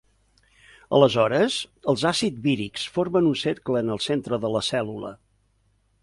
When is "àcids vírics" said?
2.11-2.85